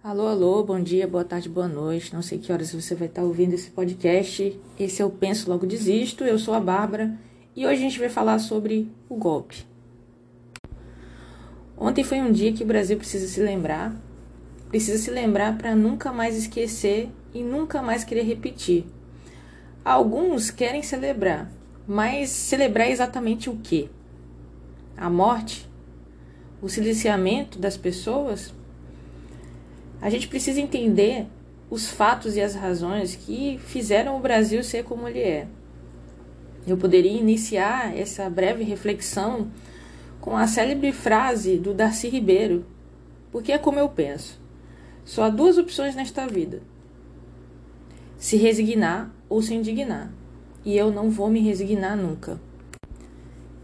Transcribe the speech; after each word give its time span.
Alô, 0.00 0.28
alô, 0.28 0.62
bom 0.62 0.80
dia, 0.80 1.08
boa 1.08 1.24
tarde, 1.24 1.48
boa 1.48 1.66
noite. 1.66 2.14
Não 2.14 2.22
sei 2.22 2.38
que 2.38 2.52
horas 2.52 2.72
você 2.72 2.94
vai 2.94 3.08
estar 3.08 3.24
ouvindo 3.24 3.54
esse 3.54 3.68
podcast. 3.68 4.56
Esse 4.78 5.02
é 5.02 5.04
o 5.04 5.10
Penso 5.10 5.50
Logo 5.50 5.66
Desisto. 5.66 6.22
Eu 6.22 6.38
sou 6.38 6.54
a 6.54 6.60
Bárbara 6.60 7.18
e 7.54 7.66
hoje 7.66 7.74
a 7.74 7.80
gente 7.80 7.98
vai 7.98 8.08
falar 8.08 8.38
sobre 8.38 8.88
o 9.08 9.16
golpe. 9.16 9.66
Ontem 11.76 12.04
foi 12.04 12.20
um 12.20 12.30
dia 12.30 12.52
que 12.52 12.62
o 12.62 12.66
Brasil 12.66 12.96
precisa 12.96 13.26
se 13.26 13.40
lembrar, 13.40 13.92
precisa 14.68 14.98
se 14.98 15.10
lembrar 15.10 15.58
para 15.58 15.74
nunca 15.74 16.12
mais 16.12 16.36
esquecer 16.36 17.10
e 17.34 17.42
nunca 17.42 17.82
mais 17.82 18.04
querer 18.04 18.22
repetir. 18.22 18.86
Alguns 19.84 20.48
querem 20.48 20.82
celebrar, 20.82 21.50
mas 21.88 22.30
celebrar 22.30 22.88
exatamente 22.88 23.50
o 23.50 23.56
quê? 23.56 23.88
A 24.96 25.10
morte? 25.10 25.68
O 26.62 26.68
silenciamento 26.68 27.58
das 27.58 27.76
pessoas? 27.76 28.56
A 30.00 30.08
gente 30.10 30.28
precisa 30.28 30.60
entender 30.60 31.26
os 31.70 31.88
fatos 31.88 32.36
e 32.36 32.40
as 32.40 32.54
razões 32.54 33.16
que 33.16 33.58
fizeram 33.58 34.16
o 34.16 34.20
Brasil 34.20 34.62
ser 34.62 34.84
como 34.84 35.08
ele 35.08 35.20
é. 35.20 35.46
Eu 36.66 36.76
poderia 36.76 37.18
iniciar 37.18 37.96
essa 37.96 38.28
breve 38.30 38.62
reflexão 38.62 39.50
com 40.20 40.36
a 40.36 40.46
célebre 40.46 40.92
frase 40.92 41.56
do 41.56 41.74
Darcy 41.74 42.08
Ribeiro, 42.08 42.64
porque 43.32 43.52
é 43.52 43.58
como 43.58 43.78
eu 43.78 43.88
penso. 43.88 44.40
Só 45.04 45.24
há 45.24 45.30
duas 45.30 45.58
opções 45.58 45.96
nesta 45.96 46.26
vida: 46.26 46.62
se 48.18 48.36
resignar 48.36 49.10
ou 49.28 49.42
se 49.42 49.54
indignar. 49.54 50.12
E 50.64 50.76
eu 50.76 50.92
não 50.92 51.10
vou 51.10 51.28
me 51.30 51.40
resignar 51.40 51.96
nunca. 51.96 52.40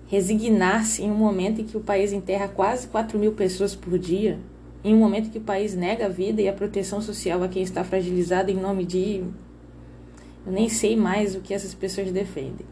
Resignar-se 0.07 1.03
em 1.03 1.11
um 1.11 1.17
momento 1.17 1.61
em 1.61 1.65
que 1.65 1.77
o 1.77 1.81
país 1.81 2.13
enterra 2.13 2.49
quase 2.49 2.87
4 2.89 3.19
mil 3.19 3.33
pessoas 3.33 3.75
por 3.75 3.99
dia 3.99 4.39
em 4.85 4.95
um 4.95 4.99
momento 4.99 5.31
que 5.31 5.39
o 5.39 5.41
país 5.41 5.75
nega 5.75 6.07
a 6.07 6.11
vida 6.11 6.43
e 6.43 6.49
a 6.49 6.53
proteção 6.53 7.01
social 7.01 7.43
a 7.43 7.49
quem 7.49 7.63
está 7.63 7.83
fragilizado 7.83 8.51
em 8.51 8.55
nome 8.55 8.85
de. 8.85 9.25
Eu 10.47 10.53
nem 10.53 10.69
sei 10.69 10.95
mais 10.95 11.35
o 11.35 11.41
que 11.41 11.55
essas 11.55 11.73
pessoas 11.73 12.13
defendem. 12.13 12.67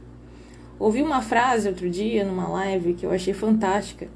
Ouvi 0.78 1.00
uma 1.00 1.22
frase 1.22 1.68
outro 1.68 1.88
dia 1.88 2.22
numa 2.22 2.48
live 2.48 2.92
que 2.92 3.06
eu 3.06 3.10
achei 3.10 3.32
fantástica, 3.32 4.08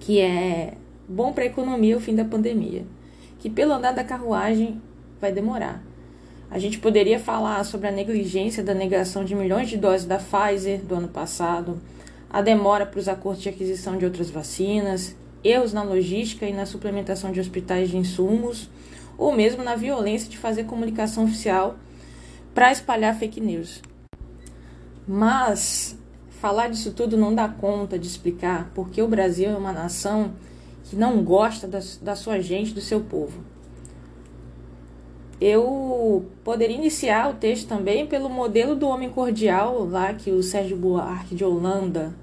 que 0.00 0.20
é 0.20 0.74
bom 1.06 1.32
para 1.32 1.44
a 1.44 1.48
economia 1.48 1.96
o 1.96 2.00
fim 2.00 2.14
da 2.14 2.24
pandemia, 2.24 2.84
que 3.38 3.50
pelo 3.50 3.74
andar 3.74 3.92
da 3.92 4.02
carruagem 4.02 4.80
vai 5.20 5.32
demorar. 5.32 5.84
A 6.50 6.58
gente 6.58 6.78
poderia 6.78 7.18
falar 7.18 7.62
sobre 7.64 7.88
a 7.88 7.92
negligência 7.92 8.62
da 8.62 8.72
negação 8.72 9.24
de 9.24 9.34
milhões 9.34 9.68
de 9.68 9.76
doses 9.76 10.06
da 10.06 10.18
Pfizer 10.18 10.80
do 10.80 10.94
ano 10.94 11.08
passado, 11.08 11.78
a 12.30 12.40
demora 12.40 12.86
para 12.86 13.00
os 13.00 13.08
acordos 13.08 13.42
de 13.42 13.48
aquisição 13.48 13.98
de 13.98 14.04
outras 14.04 14.30
vacinas, 14.30 15.16
erros 15.42 15.72
na 15.72 15.82
logística 15.82 16.46
e 16.46 16.52
na 16.52 16.66
suplementação 16.66 17.32
de 17.32 17.40
hospitais 17.40 17.90
de 17.90 17.96
insumos, 17.96 18.68
ou 19.18 19.32
mesmo 19.32 19.62
na 19.62 19.74
violência 19.74 20.28
de 20.28 20.38
fazer 20.38 20.64
comunicação 20.64 21.24
oficial 21.24 21.76
para 22.54 22.72
espalhar 22.72 23.18
fake 23.18 23.40
news. 23.40 23.82
Mas 25.06 25.96
falar 26.30 26.68
disso 26.68 26.92
tudo 26.92 27.16
não 27.16 27.34
dá 27.34 27.48
conta 27.48 27.98
de 27.98 28.06
explicar 28.06 28.70
porque 28.74 29.00
o 29.00 29.08
Brasil 29.08 29.50
é 29.50 29.56
uma 29.56 29.72
nação 29.72 30.32
que 30.84 30.96
não 30.96 31.22
gosta 31.22 31.66
da, 31.66 31.80
da 32.02 32.14
sua 32.14 32.40
gente, 32.40 32.72
do 32.72 32.80
seu 32.80 33.00
povo. 33.00 33.44
Eu 35.40 36.24
poderia 36.42 36.76
iniciar 36.76 37.30
o 37.30 37.34
texto 37.34 37.68
também 37.68 38.06
pelo 38.06 38.30
modelo 38.30 38.74
do 38.74 38.88
homem 38.88 39.10
cordial, 39.10 39.84
lá 39.84 40.14
que 40.14 40.30
o 40.30 40.42
Sérgio 40.42 40.76
Buarque 40.76 41.34
de 41.34 41.44
Holanda 41.44 42.14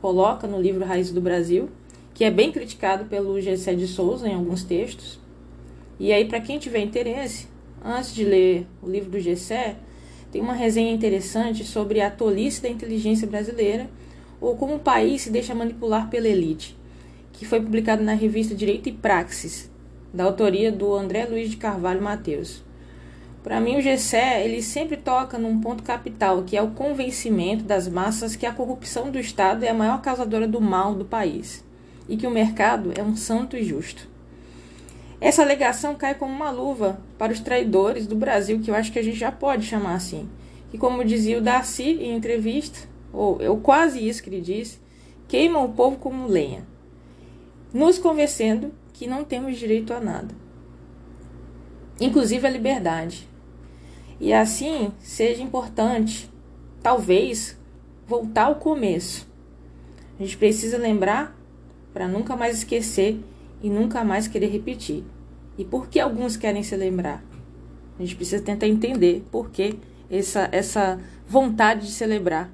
coloca 0.00 0.46
no 0.46 0.60
livro 0.60 0.84
Raiz 0.84 1.12
do 1.12 1.20
Brasil, 1.20 1.68
que 2.14 2.24
é 2.24 2.30
bem 2.30 2.52
criticado 2.52 3.06
pelo 3.06 3.40
Gessé 3.40 3.74
de 3.74 3.86
Souza 3.86 4.28
em 4.28 4.34
alguns 4.34 4.62
textos. 4.62 5.18
E 5.98 6.12
aí, 6.12 6.24
para 6.26 6.40
quem 6.40 6.58
tiver 6.58 6.80
interesse, 6.80 7.46
antes 7.82 8.14
de 8.14 8.24
ler 8.24 8.66
o 8.82 8.88
livro 8.88 9.10
do 9.10 9.20
Gessé, 9.20 9.76
tem 10.30 10.40
uma 10.40 10.54
resenha 10.54 10.92
interessante 10.92 11.64
sobre 11.64 12.00
a 12.00 12.10
tolice 12.10 12.62
da 12.62 12.68
inteligência 12.68 13.26
brasileira 13.26 13.88
ou 14.40 14.56
como 14.56 14.74
o 14.74 14.80
país 14.80 15.22
se 15.22 15.30
deixa 15.30 15.54
manipular 15.54 16.10
pela 16.10 16.28
elite, 16.28 16.76
que 17.32 17.46
foi 17.46 17.60
publicado 17.60 18.02
na 18.02 18.14
revista 18.14 18.54
Direito 18.54 18.88
e 18.88 18.92
Praxis, 18.92 19.70
da 20.12 20.24
autoria 20.24 20.70
do 20.70 20.92
André 20.94 21.26
Luiz 21.26 21.50
de 21.50 21.56
Carvalho 21.56 22.02
Mateus. 22.02 22.62
Para 23.42 23.60
mim, 23.60 23.76
o 23.76 23.80
Gessé 23.80 24.44
ele 24.44 24.62
sempre 24.62 24.96
toca 24.96 25.38
num 25.38 25.60
ponto 25.60 25.82
capital, 25.82 26.42
que 26.42 26.56
é 26.56 26.62
o 26.62 26.70
convencimento 26.70 27.64
das 27.64 27.88
massas 27.88 28.36
que 28.36 28.46
a 28.46 28.52
corrupção 28.52 29.10
do 29.10 29.18
Estado 29.18 29.64
é 29.64 29.70
a 29.70 29.74
maior 29.74 30.00
causadora 30.00 30.46
do 30.46 30.60
mal 30.60 30.94
do 30.94 31.04
país 31.04 31.64
e 32.08 32.16
que 32.16 32.26
o 32.26 32.30
mercado 32.30 32.92
é 32.96 33.02
um 33.02 33.16
santo 33.16 33.56
e 33.56 33.64
justo. 33.64 34.08
Essa 35.20 35.42
alegação 35.42 35.94
cai 35.94 36.16
como 36.16 36.34
uma 36.34 36.50
luva 36.50 37.00
para 37.16 37.32
os 37.32 37.38
traidores 37.38 38.06
do 38.06 38.16
Brasil, 38.16 38.60
que 38.60 38.70
eu 38.70 38.74
acho 38.74 38.90
que 38.90 38.98
a 38.98 39.02
gente 39.04 39.18
já 39.18 39.30
pode 39.30 39.64
chamar 39.64 39.94
assim. 39.94 40.28
Que, 40.70 40.76
como 40.76 41.04
dizia 41.04 41.38
o 41.38 41.40
Darcy 41.40 41.90
em 42.00 42.16
entrevista, 42.16 42.88
ou 43.12 43.40
eu 43.40 43.56
quase 43.58 44.06
isso 44.06 44.22
que 44.22 44.30
ele 44.30 44.40
disse, 44.40 44.80
queimam 45.28 45.64
o 45.64 45.72
povo 45.72 45.96
como 45.96 46.26
lenha, 46.26 46.66
nos 47.72 47.98
convencendo 47.98 48.72
que 48.92 49.06
não 49.06 49.22
temos 49.22 49.56
direito 49.58 49.92
a 49.92 50.00
nada, 50.00 50.34
inclusive 52.00 52.46
a 52.46 52.50
liberdade. 52.50 53.28
E 54.18 54.32
assim 54.32 54.92
seja 54.98 55.42
importante, 55.42 56.30
talvez, 56.82 57.56
voltar 58.06 58.44
ao 58.44 58.56
começo. 58.56 59.28
A 60.18 60.22
gente 60.22 60.36
precisa 60.36 60.78
lembrar 60.78 61.36
para 61.92 62.08
nunca 62.08 62.36
mais 62.36 62.58
esquecer 62.58 63.20
e 63.62 63.68
nunca 63.70 64.04
mais 64.04 64.26
querer 64.26 64.48
repetir. 64.48 65.04
E 65.56 65.64
por 65.64 65.88
que 65.88 66.00
alguns 66.00 66.36
querem 66.36 66.62
se 66.62 66.76
lembrar? 66.76 67.22
A 67.98 68.02
gente 68.02 68.16
precisa 68.16 68.42
tentar 68.42 68.66
entender 68.66 69.22
por 69.30 69.50
que 69.50 69.78
essa, 70.10 70.48
essa 70.50 70.98
vontade 71.28 71.86
de 71.86 71.92
celebrar. 71.92 72.50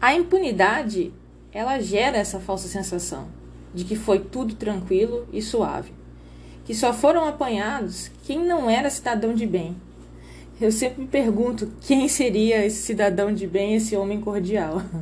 A 0.00 0.14
impunidade, 0.14 1.12
ela 1.52 1.78
gera 1.80 2.16
essa 2.16 2.40
falsa 2.40 2.68
sensação 2.68 3.28
de 3.74 3.84
que 3.84 3.96
foi 3.96 4.20
tudo 4.20 4.54
tranquilo 4.54 5.26
e 5.32 5.42
suave. 5.42 5.92
Que 6.64 6.74
só 6.74 6.92
foram 6.92 7.26
apanhados 7.26 8.10
quem 8.24 8.44
não 8.44 8.68
era 8.68 8.90
cidadão 8.90 9.34
de 9.34 9.46
bem. 9.46 9.76
Eu 10.60 10.72
sempre 10.72 11.02
me 11.02 11.08
pergunto 11.08 11.72
quem 11.80 12.08
seria 12.08 12.64
esse 12.64 12.82
cidadão 12.82 13.32
de 13.32 13.46
bem, 13.46 13.74
esse 13.74 13.96
homem 13.96 14.20
cordial. 14.20 14.82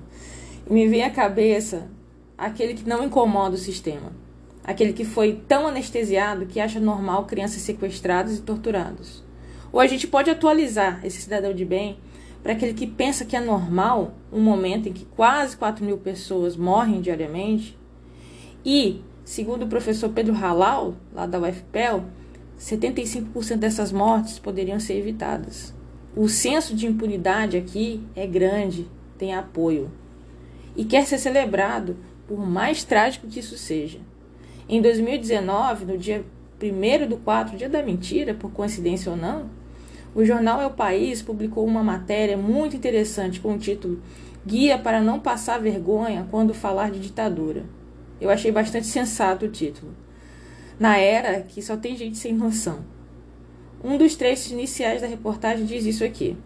E 0.69 0.72
me 0.72 0.89
vem 0.89 1.05
à 1.05 1.11
cabeça 1.11 1.87
aquele 2.36 2.74
que 2.74 2.88
não 2.88 3.04
incomoda 3.04 3.54
o 3.54 3.58
sistema, 3.58 4.12
aquele 4.64 4.92
que 4.92 5.04
foi 5.04 5.41
tão 5.48 5.66
anestesiado 5.66 6.47
que 6.47 6.60
acha 6.60 6.80
normal 6.80 7.24
crianças 7.24 7.62
sequestradas 7.62 8.38
e 8.38 8.42
torturadas. 8.42 9.24
Ou 9.72 9.80
a 9.80 9.86
gente 9.86 10.06
pode 10.06 10.30
atualizar 10.30 11.04
esse 11.04 11.20
cidadão 11.20 11.52
de 11.52 11.64
bem 11.64 11.98
para 12.42 12.52
aquele 12.52 12.74
que 12.74 12.86
pensa 12.86 13.24
que 13.24 13.36
é 13.36 13.41
normal 13.41 14.14
um 14.32 14.41
momento 14.41 14.88
em 14.88 14.92
que 14.92 15.04
quase 15.04 15.56
4 15.56 15.84
mil 15.84 15.98
pessoas 15.98 16.56
morrem 16.56 17.00
diariamente 17.00 17.76
e, 18.64 19.03
segundo 19.24 19.64
o 19.64 19.68
professor 19.68 20.10
Pedro 20.10 20.34
Halal, 20.34 20.94
lá 21.12 21.26
da 21.26 21.41
UFPEL, 21.41 22.04
75% 22.58 23.56
dessas 23.56 23.92
mortes 23.92 24.38
poderiam 24.38 24.80
ser 24.80 24.94
evitadas. 24.94 25.74
O 26.14 26.28
senso 26.28 26.74
de 26.74 26.86
impunidade 26.86 27.56
aqui 27.56 28.03
é 28.14 28.26
grande, 28.26 28.88
tem 29.18 29.34
apoio 29.34 29.91
e 30.76 30.84
quer 30.84 31.06
ser 31.06 31.18
celebrado 31.18 31.97
por 32.26 32.38
mais 32.38 32.84
trágico 32.84 33.26
que 33.26 33.41
isso 33.41 33.56
seja. 33.56 33.98
Em 34.69 34.82
2019, 34.82 35.84
no 35.84 35.98
dia 35.98 36.25
1 36.60 37.09
do 37.09 37.16
4, 37.19 37.56
dia 37.56 37.69
da 37.69 37.82
mentira, 37.82 38.34
por 38.34 38.50
coincidência 38.50 39.10
ou 39.10 39.16
não, 39.16 39.48
o 40.14 40.25
jornal 40.25 40.60
É 40.60 40.66
o 40.66 40.70
País 40.70 41.20
publicou 41.20 41.65
uma 41.66 41.82
matéria 41.82 42.36
muito 42.36 42.75
interessante 42.75 43.38
com 43.38 43.54
o 43.54 43.59
título 43.59 44.00
Guia 44.47 44.78
para 44.78 45.00
não 45.00 45.20
passar 45.20 45.60
vergonha 45.60 46.26
quando 46.31 46.54
falar 46.54 46.91
de 46.91 47.00
ditadura. 47.00 47.65
Eu 48.20 48.31
achei 48.31 48.50
bastante 48.50 48.86
sensato 48.86 49.44
o 49.44 49.50
título. 49.50 49.92
Na 50.78 50.97
era 50.97 51.42
que 51.42 51.60
só 51.60 51.76
tem 51.76 51.97
gente 51.97 52.16
sem 52.16 52.33
noção. 52.33 52.84
Um 53.83 53.98
dos 53.98 54.16
trechos 54.16 54.51
iniciais 54.51 55.03
da 55.03 55.06
reportagem 55.06 55.66
diz 55.66 55.84
isso 55.84 56.04
aqui. 56.04 56.36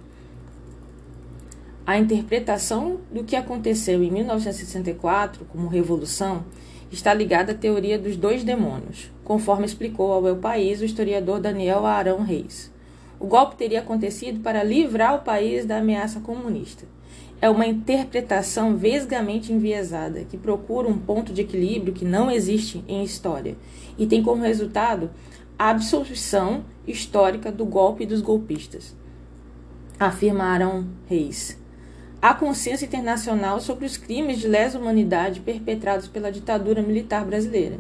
A 1.87 1.99
interpretação 1.99 3.01
do 3.11 3.25
que 3.25 3.35
aconteceu 3.35 4.03
em 4.03 4.11
1964 4.11 5.45
como 5.47 5.67
revolução 5.67 6.45
está 6.93 7.13
ligada 7.15 7.53
à 7.53 7.55
teoria 7.55 7.99
dos 7.99 8.17
dois 8.17 8.45
demônios, 8.45 9.11
conforme 9.25 9.65
explicou 9.65 10.13
ao 10.13 10.27
El 10.27 10.37
País 10.37 10.81
o 10.81 10.85
historiador 10.85 11.41
Daniel 11.41 11.87
Arão 11.87 12.23
Reis. 12.23 12.71
O 13.19 13.27
golpe 13.27 13.57
teria 13.57 13.81
acontecido 13.81 14.41
para 14.41 14.63
livrar 14.63 15.15
o 15.15 15.23
país 15.23 15.65
da 15.65 15.79
ameaça 15.79 16.21
comunista. 16.21 16.87
É 17.41 17.49
uma 17.49 17.67
interpretação 17.67 18.77
vesgamente 18.77 19.53
enviesada 19.53 20.25
que 20.25 20.37
procura 20.37 20.89
um 20.89 20.99
ponto 20.99 21.33
de 21.33 21.41
equilíbrio 21.41 21.95
que 21.95 22.05
não 22.05 22.31
existe 22.31 22.85
em 22.87 23.03
história 23.03 23.57
e 23.97 24.07
tem 24.07 24.23
como 24.23 24.43
resultado 24.43 25.11
a 25.59 25.71
absolvição 25.71 26.65
histórica 26.87 27.51
do 27.51 27.65
golpe 27.65 28.05
e 28.05 28.07
dos 28.07 28.21
golpistas, 28.21 28.95
afirma 29.99 30.45
Arão 30.45 30.87
Reis 31.07 31.60
a 32.21 32.35
consciência 32.35 32.85
internacional 32.85 33.61
sobre 33.61 33.87
os 33.87 33.97
crimes 33.97 34.39
de 34.39 34.49
lesa 34.49 34.79
humanidade 34.79 35.41
perpetrados 35.41 36.07
pela 36.07 36.31
ditadura 36.31 36.83
militar 36.83 37.25
brasileira. 37.25 37.79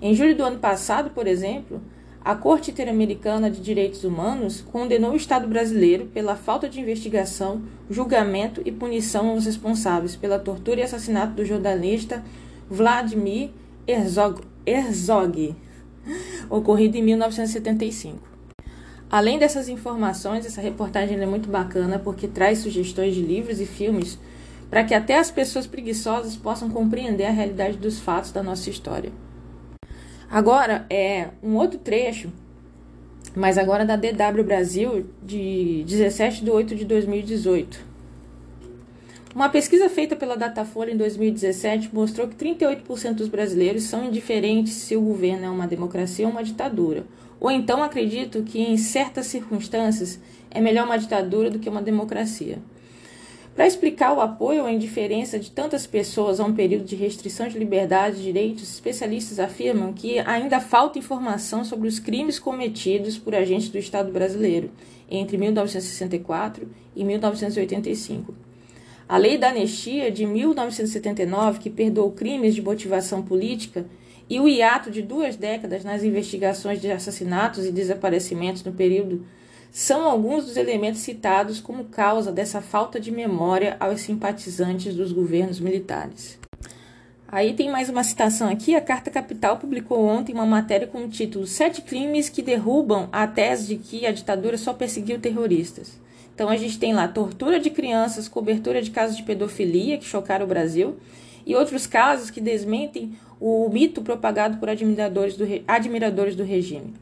Em 0.00 0.14
julho 0.14 0.36
do 0.36 0.44
ano 0.44 0.58
passado, 0.58 1.10
por 1.10 1.26
exemplo, 1.26 1.80
a 2.24 2.36
Corte 2.36 2.70
Interamericana 2.70 3.50
de 3.50 3.60
Direitos 3.60 4.04
Humanos 4.04 4.60
condenou 4.60 5.12
o 5.12 5.16
Estado 5.16 5.48
brasileiro 5.48 6.06
pela 6.06 6.36
falta 6.36 6.68
de 6.68 6.80
investigação, 6.80 7.62
julgamento 7.90 8.62
e 8.64 8.70
punição 8.70 9.30
aos 9.30 9.46
responsáveis 9.46 10.14
pela 10.14 10.38
tortura 10.38 10.80
e 10.80 10.82
assassinato 10.84 11.34
do 11.34 11.44
jornalista 11.44 12.24
Vladimir 12.70 13.50
Herzog, 13.86 14.42
Herzog 14.64 15.56
ocorrido 16.48 16.96
em 16.96 17.02
1975. 17.02 18.31
Além 19.12 19.38
dessas 19.38 19.68
informações, 19.68 20.46
essa 20.46 20.62
reportagem 20.62 21.20
é 21.20 21.26
muito 21.26 21.46
bacana 21.46 21.98
porque 21.98 22.26
traz 22.26 22.60
sugestões 22.60 23.14
de 23.14 23.20
livros 23.20 23.60
e 23.60 23.66
filmes 23.66 24.18
para 24.70 24.82
que 24.84 24.94
até 24.94 25.18
as 25.18 25.30
pessoas 25.30 25.66
preguiçosas 25.66 26.34
possam 26.34 26.70
compreender 26.70 27.26
a 27.26 27.30
realidade 27.30 27.76
dos 27.76 27.98
fatos 28.00 28.32
da 28.32 28.42
nossa 28.42 28.70
história. 28.70 29.12
Agora 30.30 30.86
é 30.88 31.28
um 31.42 31.56
outro 31.56 31.78
trecho, 31.78 32.32
mas 33.36 33.58
agora 33.58 33.84
da 33.84 33.96
DW 33.96 34.42
Brasil, 34.42 35.04
de 35.22 35.84
17 35.86 36.42
de 36.42 36.50
8 36.50 36.74
de 36.74 36.86
2018. 36.86 37.84
Uma 39.34 39.50
pesquisa 39.50 39.90
feita 39.90 40.16
pela 40.16 40.38
Datafolha 40.38 40.90
em 40.90 40.96
2017 40.96 41.90
mostrou 41.92 42.28
que 42.28 42.36
38% 42.36 43.12
dos 43.12 43.28
brasileiros 43.28 43.82
são 43.82 44.06
indiferentes 44.06 44.72
se 44.72 44.96
o 44.96 45.02
governo 45.02 45.44
é 45.44 45.50
uma 45.50 45.66
democracia 45.66 46.26
ou 46.26 46.32
uma 46.32 46.42
ditadura, 46.42 47.04
ou 47.42 47.50
então 47.50 47.82
acreditam 47.82 48.44
que 48.44 48.60
em 48.60 48.76
certas 48.76 49.26
circunstâncias 49.26 50.20
é 50.48 50.60
melhor 50.60 50.86
uma 50.86 50.96
ditadura 50.96 51.50
do 51.50 51.58
que 51.58 51.68
uma 51.68 51.82
democracia. 51.82 52.60
Para 53.52 53.66
explicar 53.66 54.12
o 54.12 54.20
apoio 54.20 54.60
ou 54.60 54.66
a 54.66 54.72
indiferença 54.72 55.40
de 55.40 55.50
tantas 55.50 55.84
pessoas 55.84 56.38
a 56.38 56.44
um 56.44 56.54
período 56.54 56.84
de 56.84 56.94
restrição 56.94 57.48
de 57.48 57.58
liberdade 57.58 58.20
e 58.20 58.22
direitos, 58.22 58.72
especialistas 58.72 59.40
afirmam 59.40 59.92
que 59.92 60.20
ainda 60.20 60.60
falta 60.60 61.00
informação 61.00 61.64
sobre 61.64 61.88
os 61.88 61.98
crimes 61.98 62.38
cometidos 62.38 63.18
por 63.18 63.34
agentes 63.34 63.70
do 63.70 63.76
Estado 63.76 64.12
brasileiro 64.12 64.70
entre 65.10 65.36
1964 65.36 66.68
e 66.94 67.02
1985. 67.02 68.32
A 69.08 69.18
Lei 69.18 69.36
da 69.36 69.48
Anistia 69.48 70.12
de 70.12 70.24
1979, 70.24 71.58
que 71.58 71.68
perdoou 71.68 72.12
crimes 72.12 72.54
de 72.54 72.62
motivação 72.62 73.20
política, 73.20 73.84
e 74.32 74.40
o 74.40 74.48
hiato 74.48 74.90
de 74.90 75.02
duas 75.02 75.36
décadas 75.36 75.84
nas 75.84 76.02
investigações 76.02 76.80
de 76.80 76.90
assassinatos 76.90 77.66
e 77.66 77.70
desaparecimentos 77.70 78.64
no 78.64 78.72
período 78.72 79.26
são 79.70 80.08
alguns 80.08 80.46
dos 80.46 80.56
elementos 80.56 81.02
citados 81.02 81.60
como 81.60 81.84
causa 81.84 82.32
dessa 82.32 82.62
falta 82.62 82.98
de 82.98 83.10
memória 83.10 83.76
aos 83.78 84.00
simpatizantes 84.00 84.94
dos 84.94 85.12
governos 85.12 85.60
militares. 85.60 86.38
Aí 87.28 87.52
tem 87.52 87.70
mais 87.70 87.90
uma 87.90 88.02
citação 88.02 88.48
aqui. 88.48 88.74
A 88.74 88.80
Carta 88.80 89.10
Capital 89.10 89.58
publicou 89.58 90.02
ontem 90.02 90.32
uma 90.32 90.46
matéria 90.46 90.86
com 90.86 91.04
o 91.04 91.10
título 91.10 91.46
Sete 91.46 91.82
crimes 91.82 92.30
que 92.30 92.40
derrubam 92.40 93.10
a 93.12 93.26
tese 93.26 93.66
de 93.66 93.76
que 93.76 94.06
a 94.06 94.12
ditadura 94.12 94.56
só 94.56 94.72
perseguiu 94.72 95.20
terroristas. 95.20 96.00
Então 96.34 96.48
a 96.48 96.56
gente 96.56 96.78
tem 96.78 96.94
lá 96.94 97.06
tortura 97.06 97.60
de 97.60 97.68
crianças, 97.68 98.28
cobertura 98.28 98.80
de 98.80 98.90
casos 98.90 99.14
de 99.14 99.24
pedofilia 99.24 99.98
que 99.98 100.06
chocaram 100.06 100.46
o 100.46 100.48
Brasil 100.48 100.96
e 101.44 101.54
outros 101.54 101.86
casos 101.86 102.30
que 102.30 102.40
desmentem 102.40 103.12
o 103.42 103.68
mito 103.68 104.02
propagado 104.02 104.58
por 104.58 104.70
admiradores 104.70 105.36
do, 105.36 105.44
admiradores 105.66 106.36
do 106.36 106.44
regime. 106.44 106.94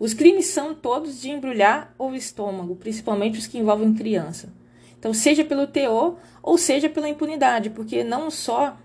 Os 0.00 0.12
crimes 0.12 0.46
são 0.46 0.74
todos 0.74 1.22
de 1.22 1.30
embrulhar 1.30 1.94
o 1.96 2.12
estômago, 2.12 2.74
principalmente 2.74 3.38
os 3.38 3.46
que 3.46 3.56
envolvem 3.56 3.94
criança. 3.94 4.52
Então, 4.98 5.14
seja 5.14 5.44
pelo 5.44 5.64
teor 5.64 6.16
ou 6.42 6.58
seja 6.58 6.88
pela 6.88 7.08
impunidade, 7.08 7.70
porque 7.70 8.02
não 8.02 8.32
só 8.32 8.76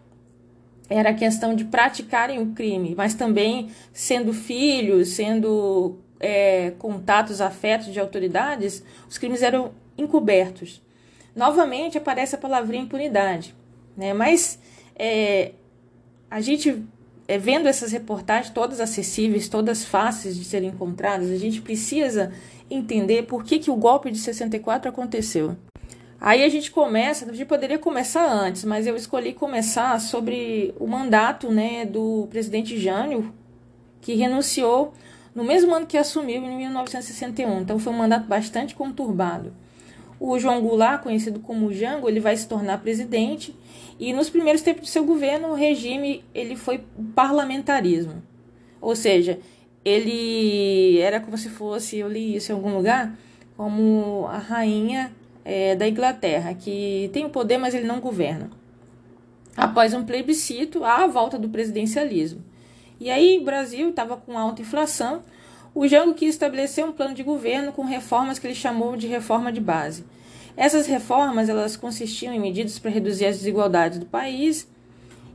era 0.88 1.12
questão 1.12 1.56
de 1.56 1.66
praticarem 1.66 2.40
o 2.40 2.54
crime, 2.54 2.94
mas 2.96 3.16
também 3.16 3.72
sendo 3.92 4.32
filhos, 4.32 5.10
sendo 5.10 5.98
é, 6.20 6.72
contatos, 6.78 7.42
afetos 7.42 7.92
de 7.92 8.00
autoridades, 8.00 8.84
os 9.10 9.18
crimes 9.18 9.42
eram 9.42 9.72
encobertos. 9.98 10.84
Novamente 11.36 11.98
aparece 11.98 12.36
a 12.36 12.38
palavrinha 12.38 12.84
impunidade, 12.84 13.56
né? 13.98 14.14
mas 14.14 14.60
é, 14.96 15.54
a 16.32 16.40
gente 16.40 16.82
é, 17.28 17.38
vendo 17.38 17.68
essas 17.68 17.92
reportagens 17.92 18.54
todas 18.54 18.80
acessíveis, 18.80 19.50
todas 19.50 19.84
fáceis 19.84 20.38
de 20.38 20.46
serem 20.46 20.70
encontradas, 20.70 21.30
a 21.30 21.38
gente 21.38 21.62
precisa 21.62 22.32
entender 22.70 23.24
por 23.24 23.44
que, 23.44 23.60
que 23.60 23.70
o 23.70 23.76
golpe 23.76 24.10
de 24.10 24.18
64 24.18 24.90
aconteceu. 24.90 25.58
Aí 26.20 26.42
a 26.44 26.50
gente 26.50 26.72
começa, 26.72 27.30
a 27.30 27.34
gente 27.34 27.48
poderia 27.48 27.78
começar 27.78 28.26
antes, 28.32 28.64
mas 28.64 28.88
eu 28.88 28.96
escolhi 28.96 29.34
começar 29.34 30.00
sobre 30.00 30.74
o 30.80 30.88
mandato 30.88 31.52
né, 31.52 31.86
do 31.86 32.28
presidente 32.30 32.80
Jânio, 32.80 33.34
que 34.00 34.14
renunciou 34.14 34.94
no 35.36 35.44
mesmo 35.44 35.74
ano 35.74 35.86
que 35.86 35.98
assumiu, 35.98 36.44
em 36.44 36.58
1961. 36.58 37.62
Então 37.62 37.78
foi 37.78 37.92
um 37.92 37.98
mandato 37.98 38.28
bastante 38.28 38.74
conturbado. 38.74 39.52
O 40.24 40.38
João 40.38 40.62
Goulart, 40.62 41.02
conhecido 41.02 41.40
como 41.40 41.74
Jango, 41.74 42.08
ele 42.08 42.20
vai 42.20 42.38
se 42.38 42.48
tornar 42.48 42.78
presidente 42.78 43.56
e 44.00 44.14
nos 44.14 44.30
primeiros 44.30 44.62
tempos 44.62 44.84
do 44.84 44.88
seu 44.88 45.04
governo, 45.04 45.48
o 45.48 45.56
regime 45.56 46.24
ele 46.32 46.56
foi 46.56 46.84
parlamentarismo. 47.16 48.22
Ou 48.80 48.96
seja, 48.96 49.40
ele 49.84 51.00
era 51.00 51.20
como 51.20 51.36
se 51.40 51.50
fosse, 51.50 51.98
eu 51.98 52.08
li 52.08 52.36
isso 52.36 52.52
em 52.52 52.56
algum 52.56 52.72
lugar, 52.72 53.18
como 53.58 54.28
a 54.28 54.38
rainha 54.38 55.12
é, 55.44 55.76
da 55.76 55.88
Inglaterra, 55.88 56.54
que 56.54 57.10
tem 57.12 57.26
o 57.26 57.30
poder, 57.32 57.58
mas 57.58 57.74
ele 57.74 57.88
não 57.88 58.00
governa. 58.00 58.52
Após 59.58 59.92
um 59.92 60.06
plebiscito, 60.06 60.84
há 60.84 61.04
a 61.04 61.08
volta 61.08 61.40
do 61.40 61.50
presidencialismo. 61.50 62.44
E 63.00 63.10
aí 63.10 63.40
o 63.40 63.44
Brasil 63.44 63.90
estava 63.90 64.18
com 64.18 64.38
alta 64.38 64.62
inflação, 64.62 65.24
o 65.74 65.88
Jango 65.88 66.14
quis 66.14 66.30
estabelecer 66.30 66.86
um 66.86 66.92
plano 66.92 67.14
de 67.14 67.24
governo 67.24 67.72
com 67.72 67.84
reformas 67.84 68.38
que 68.38 68.48
ele 68.48 68.56
chamou 68.56 68.98
de 68.98 69.08
reforma 69.08 69.52
de 69.52 69.62
base. 69.62 70.04
Essas 70.58 70.86
reformas 70.86 71.48
elas 71.48 71.78
consistiam 71.78 72.34
em 72.34 72.40
medidas 72.40 72.78
para 72.78 72.92
reduzir 72.92 73.26
as 73.26 73.38
desigualdades 73.38 73.98
do 73.98 74.06
país 74.06 74.68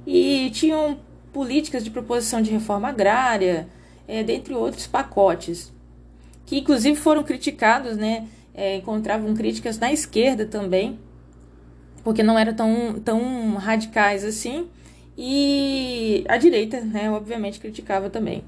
e 0.06 0.50
tinham 0.50 0.99
políticas 1.33 1.83
de 1.83 1.91
proposição 1.91 2.41
de 2.41 2.50
reforma 2.50 2.88
agrária, 2.88 3.69
é, 4.06 4.23
dentre 4.23 4.55
outros 4.55 4.87
pacotes, 4.87 5.73
que 6.44 6.59
inclusive 6.59 6.97
foram 6.97 7.23
criticados, 7.23 7.97
né, 7.97 8.27
é, 8.55 8.77
encontravam 8.77 9.35
críticas 9.35 9.79
na 9.79 9.93
esquerda 9.93 10.47
também, 10.47 10.99
porque 12.05 12.23
não 12.23 12.39
eram 12.39 12.55
tão, 12.55 13.00
tão 13.00 13.55
radicais 13.55 14.25
assim, 14.25 14.69
e 15.19 16.25
a 16.29 16.37
direita, 16.37 16.81
né, 16.81 17.11
obviamente, 17.11 17.59
criticava 17.59 18.09
também. 18.09 18.44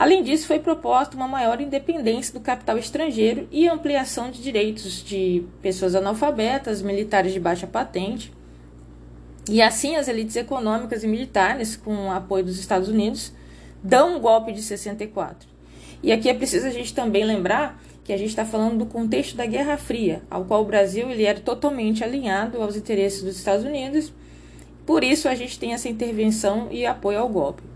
Além 0.00 0.22
disso, 0.22 0.46
foi 0.46 0.58
proposta 0.58 1.14
uma 1.14 1.28
maior 1.28 1.60
independência 1.60 2.32
do 2.32 2.40
capital 2.40 2.78
estrangeiro 2.78 3.46
e 3.52 3.68
ampliação 3.68 4.30
de 4.30 4.40
direitos 4.40 5.04
de 5.04 5.44
pessoas 5.60 5.94
analfabetas, 5.94 6.80
militares 6.80 7.34
de 7.34 7.38
baixa 7.38 7.66
patente. 7.66 8.32
E 9.46 9.60
assim, 9.60 9.96
as 9.96 10.08
elites 10.08 10.36
econômicas 10.36 11.04
e 11.04 11.06
militares, 11.06 11.76
com 11.76 12.06
o 12.06 12.10
apoio 12.10 12.42
dos 12.42 12.58
Estados 12.58 12.88
Unidos, 12.88 13.30
dão 13.84 14.16
um 14.16 14.20
golpe 14.20 14.52
de 14.52 14.62
64. 14.62 15.46
E 16.02 16.10
aqui 16.10 16.30
é 16.30 16.34
preciso 16.34 16.66
a 16.66 16.70
gente 16.70 16.94
também 16.94 17.22
lembrar 17.22 17.78
que 18.02 18.14
a 18.14 18.16
gente 18.16 18.30
está 18.30 18.46
falando 18.46 18.78
do 18.78 18.86
contexto 18.86 19.36
da 19.36 19.44
Guerra 19.44 19.76
Fria, 19.76 20.22
ao 20.30 20.46
qual 20.46 20.62
o 20.62 20.66
Brasil 20.66 21.10
ele 21.10 21.24
era 21.24 21.40
totalmente 21.40 22.02
alinhado 22.02 22.62
aos 22.62 22.74
interesses 22.74 23.22
dos 23.22 23.36
Estados 23.36 23.66
Unidos. 23.66 24.10
Por 24.86 25.04
isso, 25.04 25.28
a 25.28 25.34
gente 25.34 25.58
tem 25.58 25.74
essa 25.74 25.90
intervenção 25.90 26.68
e 26.70 26.86
apoio 26.86 27.18
ao 27.18 27.28
golpe. 27.28 27.69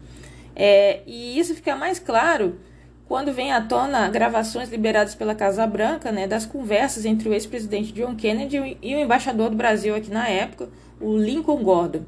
É, 0.54 1.00
e 1.06 1.38
isso 1.38 1.54
fica 1.54 1.75
mais 1.75 1.99
claro 1.99 2.58
quando 3.06 3.32
vem 3.32 3.52
à 3.52 3.61
tona 3.61 4.08
gravações 4.08 4.70
liberadas 4.70 5.14
pela 5.14 5.34
Casa 5.34 5.66
Branca 5.66 6.11
né, 6.11 6.26
das 6.26 6.46
conversas 6.46 7.04
entre 7.04 7.28
o 7.28 7.32
ex-presidente 7.32 7.92
John 7.92 8.14
Kennedy 8.14 8.78
e 8.80 8.94
o 8.94 8.99
embaixador 8.99 9.50
do 9.50 9.56
Brasil 9.56 9.94
aqui 9.94 10.11
na 10.11 10.28
época, 10.28 10.68
o 11.00 11.16
Lincoln 11.16 11.62
Gordon, 11.62 12.04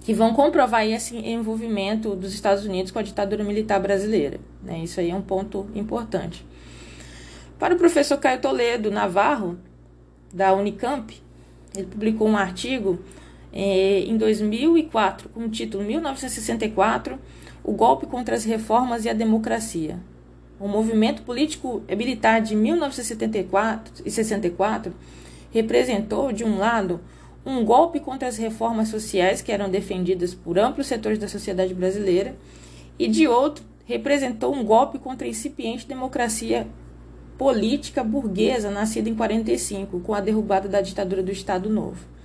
que 0.00 0.12
vão 0.12 0.34
comprovar 0.34 0.86
esse 0.86 1.16
envolvimento 1.16 2.14
dos 2.14 2.34
Estados 2.34 2.64
Unidos 2.64 2.92
com 2.92 2.98
a 2.98 3.02
ditadura 3.02 3.42
militar 3.42 3.80
brasileira. 3.80 4.38
Né? 4.62 4.80
Isso 4.80 5.00
aí 5.00 5.10
é 5.10 5.14
um 5.14 5.22
ponto 5.22 5.66
importante. 5.74 6.46
Para 7.58 7.74
o 7.74 7.78
professor 7.78 8.18
Caio 8.18 8.40
Toledo 8.40 8.90
Navarro, 8.90 9.58
da 10.32 10.52
Unicamp, 10.52 11.14
ele 11.74 11.86
publicou 11.86 12.28
um 12.28 12.36
artigo 12.36 12.98
em 13.58 14.16
2004 14.16 15.30
com 15.30 15.44
o 15.44 15.48
título 15.48 15.82
1964 15.82 17.18
o 17.64 17.72
golpe 17.72 18.06
contra 18.06 18.36
as 18.36 18.44
reformas 18.44 19.04
e 19.04 19.08
a 19.08 19.12
democracia. 19.12 19.98
O 20.60 20.68
movimento 20.68 21.22
político 21.22 21.82
militar 21.88 22.40
de 22.40 22.54
1974 22.54 24.02
e 24.04 24.10
64 24.10 24.92
representou, 25.50 26.32
de 26.32 26.44
um 26.44 26.58
lado, 26.58 27.00
um 27.44 27.64
golpe 27.64 27.98
contra 27.98 28.28
as 28.28 28.36
reformas 28.36 28.88
sociais 28.88 29.40
que 29.40 29.52
eram 29.52 29.70
defendidas 29.70 30.34
por 30.34 30.58
amplos 30.58 30.86
setores 30.86 31.18
da 31.18 31.28
sociedade 31.28 31.74
brasileira, 31.74 32.36
e 32.98 33.08
de 33.08 33.26
outro, 33.26 33.64
representou 33.84 34.54
um 34.54 34.64
golpe 34.64 34.98
contra 34.98 35.26
a 35.26 35.30
incipiente 35.30 35.86
democracia 35.86 36.66
política 37.36 38.02
burguesa 38.02 38.70
nascida 38.70 39.08
em 39.08 39.14
45, 39.14 40.00
com 40.00 40.14
a 40.14 40.20
derrubada 40.20 40.68
da 40.68 40.80
ditadura 40.80 41.22
do 41.22 41.30
Estado 41.30 41.68
Novo. 41.68 42.15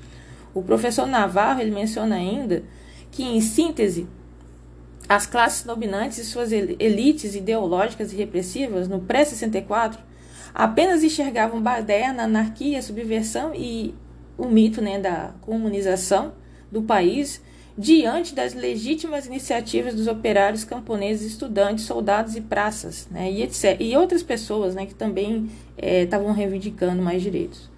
O 0.54 0.62
professor 0.62 1.06
Navarro 1.06 1.62
ele 1.62 1.72
menciona 1.72 2.16
ainda 2.16 2.64
que, 3.12 3.24
em 3.24 3.42
síntese, 3.42 4.08
As 5.10 5.26
classes 5.26 5.64
dominantes 5.64 6.20
e 6.20 6.24
suas 6.24 6.54
elites 6.54 7.36
ideológicas 7.36 8.14
e 8.14 8.16
repressivas, 8.16 8.88
no 8.88 9.02
pré-64, 9.02 9.98
apenas 10.54 11.04
enxergavam 11.04 11.62
baderna, 11.62 12.24
anarquia, 12.24 12.82
subversão 12.82 13.54
e 13.54 13.94
o 14.38 14.48
mito 14.48 14.82
né, 14.82 15.00
da 15.00 15.34
comunização 15.42 16.34
do 16.72 16.82
país 16.84 17.42
diante 17.78 18.36
das 18.36 18.54
legítimas 18.54 19.26
iniciativas 19.26 19.96
dos 19.96 20.08
operários, 20.08 20.64
camponeses, 20.64 21.32
estudantes, 21.32 21.86
soldados 21.86 22.36
e 22.36 22.42
praças, 22.42 23.08
né, 23.10 23.32
e, 23.32 23.44
etc. 23.44 23.78
E 23.80 23.96
outras 23.96 24.24
pessoas 24.24 24.76
né, 24.76 24.86
que 24.86 24.94
também 24.94 25.50
é, 25.78 26.04
estavam 26.04 26.32
é, 26.32 26.34
reivindicando 26.34 27.02
mais 27.02 27.22
direitos. 27.22 27.70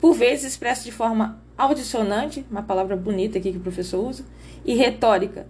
Por 0.00 0.14
vezes 0.14 0.52
expresso 0.52 0.84
de 0.84 0.92
forma 0.92 1.40
audissonante, 1.62 2.44
uma 2.50 2.62
palavra 2.62 2.96
bonita 2.96 3.38
aqui 3.38 3.52
que 3.52 3.58
o 3.58 3.62
professor 3.62 4.06
usa, 4.06 4.24
e 4.64 4.74
retórica. 4.74 5.46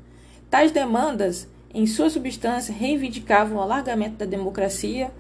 Tais 0.51 0.71
demandas, 0.71 1.49
em 1.73 1.87
sua 1.87 2.11
substância, 2.11 2.75
reivindicavam 2.75 3.59
o 3.59 3.61
alargamento 3.61 4.17
da 4.17 4.27
democracia, 4.27 5.11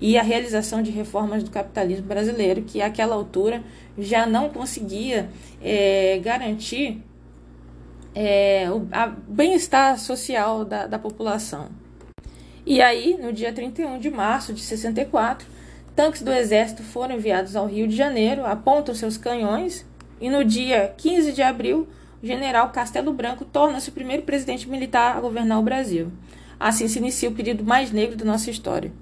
e 0.00 0.16
a 0.16 0.22
realização 0.22 0.80
de 0.80 0.90
reformas 0.90 1.42
do 1.42 1.50
capitalismo 1.50 2.06
brasileiro, 2.06 2.62
que 2.62 2.80
àquela 2.80 3.14
altura 3.14 3.62
já 3.98 4.26
não 4.26 4.48
conseguia 4.48 5.28
é, 5.60 6.20
garantir 6.22 7.02
é, 8.14 8.70
o 8.70 8.86
bem-estar 9.26 9.98
social 9.98 10.64
da, 10.64 10.86
da 10.86 10.98
população. 10.98 11.68
E 12.64 12.80
aí, 12.80 13.18
no 13.20 13.32
dia 13.32 13.52
31 13.52 13.98
de 13.98 14.10
março 14.10 14.52
de 14.52 14.60
64, 14.60 15.46
tanques 15.98 16.22
do 16.22 16.32
exército 16.32 16.84
foram 16.84 17.16
enviados 17.16 17.56
ao 17.56 17.66
Rio 17.66 17.88
de 17.88 17.96
Janeiro, 17.96 18.46
apontam 18.46 18.94
seus 18.94 19.16
canhões, 19.16 19.84
e 20.20 20.30
no 20.30 20.44
dia 20.44 20.94
15 20.96 21.32
de 21.32 21.42
abril, 21.42 21.88
o 22.22 22.26
general 22.26 22.70
Castelo 22.70 23.12
Branco 23.12 23.44
torna-se 23.44 23.88
o 23.88 23.92
primeiro 23.92 24.22
presidente 24.22 24.68
militar 24.68 25.16
a 25.16 25.20
governar 25.20 25.58
o 25.58 25.62
Brasil. 25.62 26.12
Assim 26.60 26.86
se 26.86 27.00
inicia 27.00 27.28
o 27.28 27.34
período 27.34 27.64
mais 27.64 27.90
negro 27.90 28.14
da 28.16 28.24
nossa 28.24 28.48
história. 28.48 28.92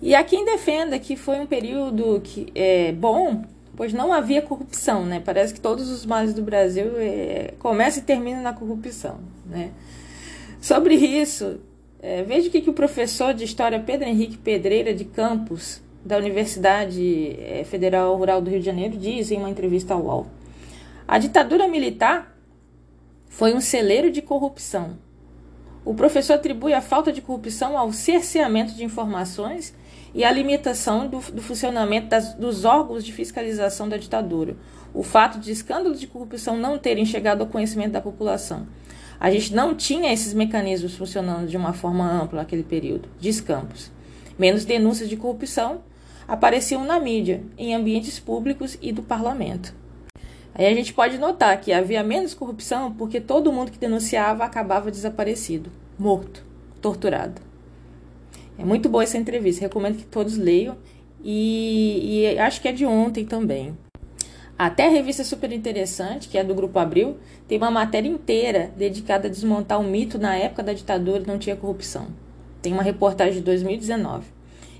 E 0.00 0.14
há 0.14 0.22
quem 0.22 0.44
defenda 0.44 0.96
que 0.96 1.16
foi 1.16 1.40
um 1.40 1.46
período 1.46 2.20
que 2.22 2.52
é 2.54 2.92
bom, 2.92 3.42
pois 3.74 3.92
não 3.92 4.12
havia 4.12 4.40
corrupção, 4.40 5.04
né? 5.04 5.18
Parece 5.18 5.54
que 5.54 5.60
todos 5.60 5.90
os 5.90 6.06
males 6.06 6.32
do 6.32 6.42
Brasil 6.42 6.92
é, 6.98 7.54
começam 7.58 8.00
e 8.00 8.06
terminam 8.06 8.42
na 8.42 8.52
corrupção, 8.52 9.18
né? 9.44 9.72
Sobre 10.60 10.94
isso, 10.94 11.58
é, 12.00 12.22
veja 12.22 12.46
o 12.46 12.50
que, 12.52 12.60
que 12.60 12.70
o 12.70 12.74
professor 12.74 13.34
de 13.34 13.42
História 13.42 13.80
Pedro 13.80 14.06
Henrique 14.06 14.36
Pedreira 14.36 14.94
de 14.94 15.04
Campos, 15.04 15.84
da 16.06 16.16
Universidade 16.16 17.36
é, 17.40 17.64
Federal 17.64 18.16
Rural 18.16 18.40
do 18.40 18.48
Rio 18.48 18.60
de 18.60 18.66
Janeiro, 18.66 18.96
diz 18.96 19.32
em 19.32 19.38
uma 19.38 19.50
entrevista 19.50 19.92
ao 19.92 20.02
UOL. 20.02 20.26
A 21.06 21.18
ditadura 21.18 21.66
militar 21.66 22.36
foi 23.28 23.52
um 23.52 23.60
celeiro 23.60 24.10
de 24.10 24.22
corrupção. 24.22 24.98
O 25.84 25.94
professor 25.94 26.34
atribui 26.34 26.72
a 26.72 26.80
falta 26.80 27.12
de 27.12 27.20
corrupção 27.20 27.76
ao 27.76 27.92
cerceamento 27.92 28.72
de 28.74 28.84
informações 28.84 29.74
e 30.14 30.24
a 30.24 30.30
limitação 30.30 31.08
do, 31.08 31.18
do 31.32 31.42
funcionamento 31.42 32.06
das, 32.08 32.34
dos 32.34 32.64
órgãos 32.64 33.04
de 33.04 33.12
fiscalização 33.12 33.88
da 33.88 33.96
ditadura. 33.96 34.56
O 34.94 35.02
fato 35.02 35.40
de 35.40 35.50
escândalos 35.50 36.00
de 36.00 36.06
corrupção 36.06 36.56
não 36.56 36.78
terem 36.78 37.04
chegado 37.04 37.40
ao 37.40 37.48
conhecimento 37.48 37.92
da 37.92 38.00
população. 38.00 38.66
A 39.18 39.30
gente 39.30 39.52
não 39.52 39.74
tinha 39.74 40.12
esses 40.12 40.32
mecanismos 40.32 40.94
funcionando 40.94 41.48
de 41.48 41.56
uma 41.56 41.72
forma 41.72 42.08
ampla 42.08 42.40
naquele 42.40 42.62
período, 42.62 43.08
diz 43.18 43.40
Campos. 43.40 43.90
Menos 44.38 44.64
denúncias 44.64 45.08
de 45.08 45.16
corrupção 45.16 45.80
apareciam 46.26 46.84
na 46.84 46.98
mídia, 46.98 47.42
em 47.56 47.74
ambientes 47.74 48.18
públicos 48.18 48.76
e 48.80 48.92
do 48.92 49.02
parlamento. 49.02 49.74
Aí 50.54 50.66
a 50.66 50.74
gente 50.74 50.94
pode 50.94 51.18
notar 51.18 51.60
que 51.60 51.72
havia 51.72 52.02
menos 52.02 52.32
corrupção 52.32 52.92
porque 52.92 53.20
todo 53.20 53.52
mundo 53.52 53.70
que 53.70 53.78
denunciava 53.78 54.44
acabava 54.44 54.90
desaparecido, 54.90 55.70
morto, 55.98 56.44
torturado. 56.80 57.42
É 58.58 58.64
muito 58.64 58.88
boa 58.88 59.04
essa 59.04 59.18
entrevista, 59.18 59.60
recomendo 59.60 59.98
que 59.98 60.06
todos 60.06 60.36
leiam 60.36 60.76
e, 61.22 62.22
e 62.32 62.38
acho 62.38 62.60
que 62.60 62.68
é 62.68 62.72
de 62.72 62.86
ontem 62.86 63.26
também. 63.26 63.76
Até 64.58 64.86
a 64.86 64.90
revista 64.90 65.22
super 65.22 65.52
interessante, 65.52 66.28
que 66.28 66.38
é 66.38 66.44
do 66.44 66.54
Grupo 66.54 66.78
Abril, 66.78 67.18
tem 67.46 67.58
uma 67.58 67.70
matéria 67.70 68.08
inteira 68.08 68.72
dedicada 68.74 69.28
a 69.28 69.30
desmontar 69.30 69.78
o 69.78 69.84
mito 69.84 70.18
na 70.18 70.34
época 70.34 70.62
da 70.62 70.72
ditadura 70.72 71.22
não 71.26 71.38
tinha 71.38 71.54
corrupção. 71.54 72.06
Tem 72.62 72.72
uma 72.72 72.82
reportagem 72.82 73.34
de 73.34 73.42
2019. 73.42 74.35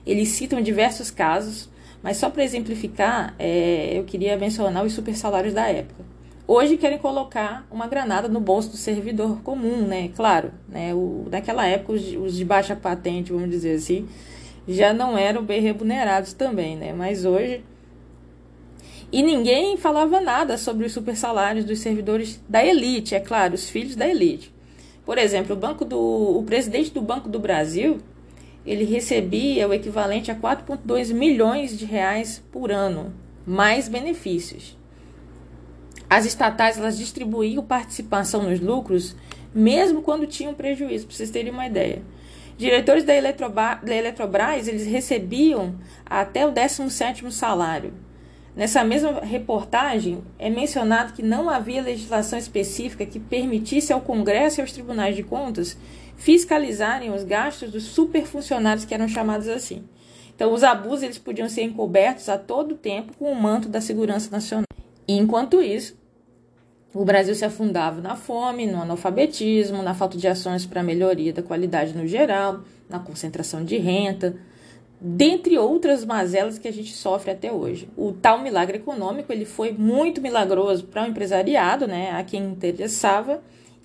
Eles 0.06 0.28
citam 0.28 0.60
diversos 0.60 1.10
casos, 1.10 1.68
mas 2.02 2.16
só 2.16 2.30
para 2.30 2.44
exemplificar, 2.44 3.34
é, 3.38 3.98
eu 3.98 4.04
queria 4.04 4.36
mencionar 4.36 4.84
os 4.84 4.92
super 4.92 5.16
salários 5.16 5.52
da 5.52 5.66
época. 5.66 6.04
Hoje 6.48 6.76
querem 6.76 6.98
colocar 6.98 7.66
uma 7.70 7.88
granada 7.88 8.28
no 8.28 8.38
bolso 8.38 8.70
do 8.70 8.76
servidor 8.76 9.40
comum, 9.42 9.82
né? 9.82 10.10
Claro, 10.14 10.52
né? 10.68 10.94
O, 10.94 11.26
naquela 11.28 11.66
época 11.66 11.94
os, 11.94 12.02
os 12.14 12.36
de 12.36 12.44
baixa 12.44 12.76
patente, 12.76 13.32
vamos 13.32 13.50
dizer 13.50 13.74
assim, 13.74 14.06
já 14.68 14.92
não 14.92 15.18
eram 15.18 15.42
bem 15.42 15.60
remunerados 15.60 16.32
também, 16.32 16.76
né? 16.76 16.92
Mas 16.92 17.24
hoje 17.24 17.64
e 19.10 19.22
ninguém 19.22 19.76
falava 19.76 20.20
nada 20.20 20.58
sobre 20.58 20.86
os 20.86 20.92
super 20.92 21.16
salários 21.16 21.64
dos 21.64 21.78
servidores 21.78 22.40
da 22.48 22.64
elite, 22.64 23.14
é 23.14 23.20
claro, 23.20 23.54
os 23.54 23.70
filhos 23.70 23.96
da 23.96 24.06
elite. 24.06 24.52
Por 25.04 25.18
exemplo, 25.18 25.54
o 25.54 25.58
banco 25.58 25.84
do 25.84 25.98
o 25.98 26.42
presidente 26.44 26.90
do 26.90 27.00
Banco 27.00 27.28
do 27.28 27.38
Brasil, 27.38 27.98
ele 28.66 28.84
recebia 28.84 29.68
o 29.68 29.72
equivalente 29.72 30.30
a 30.30 30.34
4.2 30.34 31.14
milhões 31.14 31.78
de 31.78 31.84
reais 31.84 32.42
por 32.50 32.72
ano, 32.72 33.14
mais 33.46 33.88
benefícios. 33.88 34.76
As 36.08 36.24
estatais 36.24 36.78
elas 36.78 36.98
distribuíam 36.98 37.64
participação 37.64 38.42
nos 38.42 38.60
lucros 38.60 39.16
mesmo 39.56 40.02
quando 40.02 40.26
tinham 40.26 40.52
prejuízo, 40.52 41.06
para 41.06 41.16
vocês 41.16 41.30
terem 41.30 41.50
uma 41.50 41.66
ideia. 41.66 42.02
Diretores 42.58 43.04
da, 43.04 43.14
da 43.14 43.94
Eletrobras 43.94 44.68
eles 44.68 44.86
recebiam 44.86 45.76
até 46.04 46.46
o 46.46 46.52
17º 46.52 47.30
salário. 47.30 47.94
Nessa 48.54 48.84
mesma 48.84 49.20
reportagem, 49.20 50.22
é 50.38 50.48
mencionado 50.48 51.12
que 51.12 51.22
não 51.22 51.48
havia 51.48 51.82
legislação 51.82 52.38
específica 52.38 53.04
que 53.04 53.18
permitisse 53.18 53.92
ao 53.92 54.00
Congresso 54.00 54.60
e 54.60 54.62
aos 54.62 54.72
tribunais 54.72 55.16
de 55.16 55.22
contas 55.22 55.76
fiscalizarem 56.16 57.12
os 57.12 57.22
gastos 57.22 57.70
dos 57.70 57.84
superfuncionários 57.84 58.84
que 58.84 58.94
eram 58.94 59.08
chamados 59.08 59.48
assim. 59.48 59.84
Então, 60.34 60.52
os 60.52 60.62
abusos 60.62 61.02
eles 61.02 61.18
podiam 61.18 61.48
ser 61.48 61.62
encobertos 61.62 62.28
a 62.28 62.36
todo 62.36 62.74
tempo 62.74 63.16
com 63.16 63.30
o 63.30 63.34
manto 63.34 63.68
da 63.68 63.80
segurança 63.80 64.30
nacional. 64.30 64.66
E, 65.08 65.16
enquanto 65.16 65.62
isso, 65.62 65.96
o 66.92 67.04
Brasil 67.04 67.34
se 67.34 67.44
afundava 67.44 68.00
na 68.00 68.16
fome, 68.16 68.66
no 68.66 68.82
analfabetismo, 68.82 69.82
na 69.82 69.94
falta 69.94 70.18
de 70.18 70.26
ações 70.26 70.66
para 70.66 70.82
melhoria 70.82 71.32
da 71.32 71.42
qualidade 71.42 71.96
no 71.96 72.06
geral, 72.06 72.60
na 72.88 72.98
concentração 72.98 73.64
de 73.64 73.76
renda, 73.76 74.36
dentre 75.00 75.58
outras 75.58 76.04
mazelas 76.04 76.58
que 76.58 76.68
a 76.68 76.72
gente 76.72 76.92
sofre 76.92 77.30
até 77.30 77.52
hoje. 77.52 77.88
O 77.96 78.12
tal 78.12 78.40
milagre 78.40 78.78
econômico 78.78 79.32
ele 79.32 79.44
foi 79.44 79.72
muito 79.72 80.20
milagroso 80.20 80.84
para 80.84 81.04
o 81.04 81.06
empresariado, 81.06 81.86
né, 81.86 82.12
a 82.12 82.24
quem 82.24 82.44
interessava, 82.44 83.42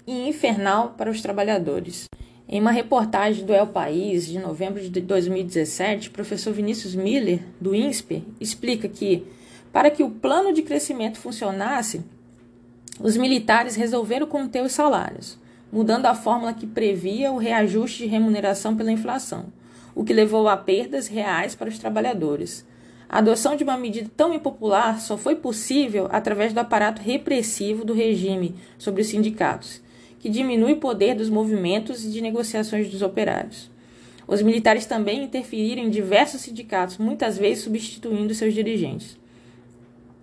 e 0.08 0.28
infernal 0.28 0.96
para 0.98 1.12
os 1.12 1.22
trabalhadores. 1.22 2.08
Em 2.54 2.60
uma 2.60 2.72
reportagem 2.72 3.46
do 3.46 3.54
El 3.54 3.68
País, 3.68 4.26
de 4.26 4.38
novembro 4.38 4.82
de 4.82 5.00
2017, 5.00 6.10
o 6.10 6.12
professor 6.12 6.52
Vinícius 6.52 6.94
Miller, 6.94 7.40
do 7.62 7.74
INSPER, 7.74 8.24
explica 8.42 8.90
que 8.90 9.26
para 9.72 9.90
que 9.90 10.04
o 10.04 10.12
plano 10.12 10.52
de 10.52 10.62
crescimento 10.62 11.18
funcionasse, 11.18 12.04
os 13.00 13.16
militares 13.16 13.78
resolveram 13.78 14.28
conter 14.28 14.62
os 14.62 14.74
salários, 14.74 15.40
mudando 15.72 16.08
a 16.08 16.14
fórmula 16.14 16.52
que 16.54 16.68
previa 16.68 17.32
o 17.32 17.38
reajuste 17.38 18.00
de 18.04 18.10
remuneração 18.10 18.76
pela 18.76 18.92
inflação, 18.92 19.46
o 19.96 20.04
que 20.04 20.12
levou 20.12 20.50
a 20.50 20.58
perdas 20.58 21.08
reais 21.08 21.56
para 21.56 21.70
os 21.70 21.80
trabalhadores. 21.80 22.68
A 23.08 23.20
adoção 23.20 23.56
de 23.56 23.64
uma 23.64 23.78
medida 23.78 24.12
tão 24.18 24.34
impopular 24.34 25.00
só 25.00 25.18
foi 25.18 25.36
possível 25.38 26.10
através 26.12 26.52
do 26.52 26.60
aparato 26.60 27.02
repressivo 27.02 27.86
do 27.86 27.94
regime 27.94 28.56
sobre 28.78 29.04
os 29.04 29.08
sindicatos, 29.08 29.82
que 30.22 30.30
diminui 30.30 30.74
o 30.74 30.78
poder 30.78 31.16
dos 31.16 31.32
movimentos 31.32 32.06
e 32.06 32.10
de 32.12 32.22
negociações 32.22 32.90
dos 32.92 33.02
operários. 33.02 33.72
Os 34.28 34.44
militares 34.44 34.86
também 34.86 35.24
interferiram 35.24 35.82
em 35.82 35.90
diversos 35.90 36.42
sindicatos, 36.42 37.00
muitas 37.00 37.40
vezes 37.40 37.64
substituindo 37.64 38.34
seus 38.36 38.54
dirigentes. 38.54 39.18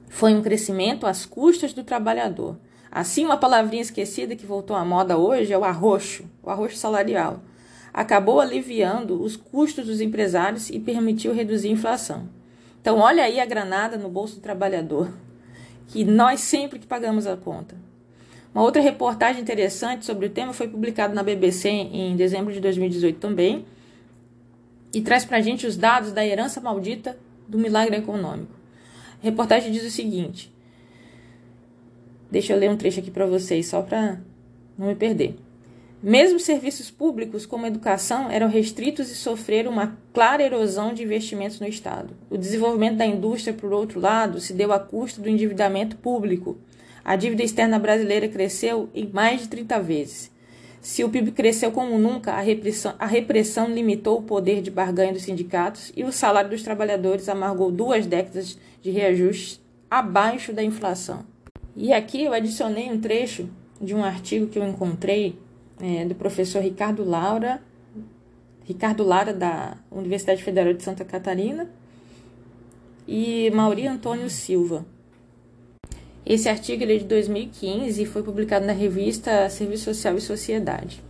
Foi 0.08 0.32
um 0.34 0.40
crescimento 0.40 1.04
às 1.04 1.26
custas 1.26 1.72
do 1.72 1.82
trabalhador. 1.82 2.56
Assim, 2.90 3.24
uma 3.24 3.36
palavrinha 3.36 3.82
esquecida 3.82 4.36
que 4.36 4.46
voltou 4.46 4.76
à 4.76 4.84
moda 4.84 5.18
hoje 5.18 5.52
é 5.52 5.58
o 5.58 5.64
arroxo, 5.64 6.24
o 6.44 6.48
arroxo 6.48 6.76
salarial. 6.76 7.42
Acabou 7.92 8.40
aliviando 8.40 9.20
os 9.20 9.36
custos 9.36 9.86
dos 9.86 10.00
empresários 10.00 10.70
e 10.70 10.78
permitiu 10.78 11.34
reduzir 11.34 11.68
a 11.68 11.72
inflação. 11.72 12.28
Então, 12.80 12.98
olha 12.98 13.24
aí 13.24 13.40
a 13.40 13.44
granada 13.44 13.98
no 13.98 14.08
bolso 14.08 14.36
do 14.36 14.40
trabalhador, 14.40 15.10
que 15.88 16.04
nós 16.04 16.38
sempre 16.40 16.78
que 16.78 16.86
pagamos 16.86 17.26
a 17.26 17.36
conta. 17.36 17.87
Uma 18.58 18.64
outra 18.64 18.82
reportagem 18.82 19.40
interessante 19.40 20.04
sobre 20.04 20.26
o 20.26 20.30
tema 20.30 20.52
foi 20.52 20.66
publicada 20.66 21.14
na 21.14 21.22
BBC 21.22 21.68
em 21.68 22.16
dezembro 22.16 22.52
de 22.52 22.58
2018 22.58 23.16
também, 23.20 23.64
e 24.92 25.00
traz 25.00 25.24
para 25.24 25.36
a 25.36 25.40
gente 25.40 25.64
os 25.64 25.76
dados 25.76 26.10
da 26.10 26.26
herança 26.26 26.60
maldita 26.60 27.16
do 27.46 27.56
milagre 27.56 27.94
econômico. 27.94 28.50
A 29.22 29.24
reportagem 29.24 29.70
diz 29.70 29.84
o 29.84 29.90
seguinte: 29.92 30.52
deixa 32.28 32.52
eu 32.52 32.58
ler 32.58 32.68
um 32.68 32.76
trecho 32.76 32.98
aqui 32.98 33.12
para 33.12 33.26
vocês, 33.26 33.68
só 33.68 33.80
para 33.80 34.18
não 34.76 34.88
me 34.88 34.96
perder. 34.96 35.36
Mesmo 36.02 36.40
serviços 36.40 36.90
públicos 36.90 37.46
como 37.46 37.64
educação 37.64 38.28
eram 38.28 38.48
restritos 38.48 39.08
e 39.08 39.14
sofreram 39.14 39.70
uma 39.70 39.96
clara 40.12 40.42
erosão 40.42 40.92
de 40.92 41.04
investimentos 41.04 41.60
no 41.60 41.68
Estado. 41.68 42.12
O 42.28 42.36
desenvolvimento 42.36 42.96
da 42.96 43.06
indústria, 43.06 43.54
por 43.54 43.72
outro 43.72 44.00
lado, 44.00 44.40
se 44.40 44.52
deu 44.52 44.72
a 44.72 44.80
custo 44.80 45.20
do 45.20 45.28
endividamento 45.28 45.96
público. 45.96 46.58
A 47.08 47.16
dívida 47.16 47.42
externa 47.42 47.78
brasileira 47.78 48.28
cresceu 48.28 48.90
em 48.94 49.08
mais 49.10 49.40
de 49.40 49.48
30 49.48 49.80
vezes. 49.80 50.30
Se 50.82 51.02
o 51.02 51.08
PIB 51.08 51.32
cresceu 51.32 51.72
como 51.72 51.98
nunca, 51.98 52.34
a 52.34 52.40
repressão, 52.42 52.94
a 52.98 53.06
repressão 53.06 53.66
limitou 53.66 54.18
o 54.18 54.22
poder 54.22 54.60
de 54.60 54.70
barganha 54.70 55.14
dos 55.14 55.22
sindicatos 55.22 55.90
e 55.96 56.04
o 56.04 56.12
salário 56.12 56.50
dos 56.50 56.62
trabalhadores 56.62 57.30
amargou 57.30 57.70
duas 57.72 58.04
décadas 58.04 58.58
de 58.82 58.90
reajustes 58.90 59.58
abaixo 59.90 60.52
da 60.52 60.62
inflação. 60.62 61.24
E 61.74 61.94
aqui 61.94 62.24
eu 62.24 62.34
adicionei 62.34 62.90
um 62.90 63.00
trecho 63.00 63.48
de 63.80 63.94
um 63.94 64.04
artigo 64.04 64.46
que 64.46 64.58
eu 64.58 64.68
encontrei 64.68 65.38
é, 65.80 66.04
do 66.04 66.14
professor 66.14 66.60
Ricardo 66.60 67.08
Laura, 67.08 67.62
Ricardo 68.66 69.02
Lara, 69.02 69.32
da 69.32 69.78
Universidade 69.90 70.44
Federal 70.44 70.74
de 70.74 70.82
Santa 70.82 71.06
Catarina, 71.06 71.70
e 73.06 73.50
Mauri 73.50 73.86
Antônio 73.86 74.28
Silva. 74.28 74.84
Esse 76.28 76.46
artigo 76.46 76.84
é 76.84 76.98
de 76.98 77.04
2015 77.04 78.02
e 78.02 78.04
foi 78.04 78.22
publicado 78.22 78.66
na 78.66 78.74
revista 78.74 79.48
Serviço 79.48 79.84
Social 79.84 80.14
e 80.14 80.20
Sociedade. 80.20 81.02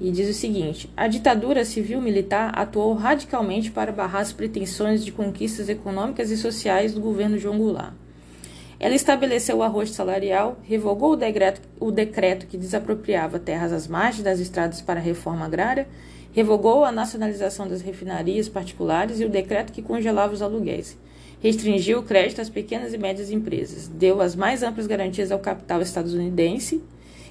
E 0.00 0.10
diz 0.10 0.26
o 0.26 0.32
seguinte: 0.32 0.90
a 0.96 1.06
ditadura 1.06 1.66
civil-militar 1.66 2.58
atuou 2.58 2.94
radicalmente 2.94 3.70
para 3.70 3.92
barrar 3.92 4.22
as 4.22 4.32
pretensões 4.32 5.04
de 5.04 5.12
conquistas 5.12 5.68
econômicas 5.68 6.30
e 6.30 6.36
sociais 6.38 6.94
do 6.94 7.00
governo 7.02 7.36
João 7.36 7.58
Goulart. 7.58 7.92
Ela 8.80 8.94
estabeleceu 8.94 9.58
o 9.58 9.62
arroz 9.62 9.90
salarial, 9.90 10.56
revogou 10.62 11.12
o 11.12 11.16
decreto, 11.16 11.60
o 11.78 11.90
decreto 11.90 12.46
que 12.46 12.56
desapropriava 12.56 13.38
terras 13.38 13.70
às 13.70 13.86
margens 13.86 14.24
das 14.24 14.40
estradas 14.40 14.80
para 14.80 14.98
a 14.98 15.02
reforma 15.02 15.44
agrária, 15.44 15.86
revogou 16.32 16.86
a 16.86 16.92
nacionalização 16.92 17.68
das 17.68 17.82
refinarias 17.82 18.48
particulares 18.48 19.20
e 19.20 19.26
o 19.26 19.28
decreto 19.28 19.74
que 19.74 19.82
congelava 19.82 20.32
os 20.32 20.40
aluguéis. 20.40 20.96
Restringiu 21.40 22.00
o 22.00 22.02
crédito 22.02 22.40
às 22.40 22.50
pequenas 22.50 22.92
e 22.92 22.98
médias 22.98 23.30
empresas, 23.30 23.86
deu 23.88 24.20
as 24.20 24.34
mais 24.34 24.62
amplas 24.62 24.86
garantias 24.86 25.30
ao 25.30 25.38
capital 25.38 25.80
estadunidense, 25.80 26.82